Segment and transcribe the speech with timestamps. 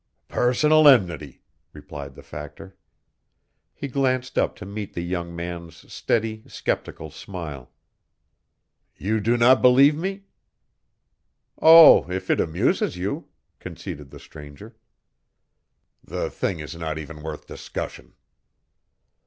[0.29, 1.43] "Personal enmity,"
[1.73, 2.75] replied the Factor.
[3.71, 7.71] He glanced up to meet the young man's steady, sceptical smile.
[8.95, 10.23] "You do not believe me?"
[11.61, 13.27] "Oh, if it amuses you,"
[13.59, 14.75] conceded the stranger.
[16.03, 18.15] "The thing is not even worth discussion."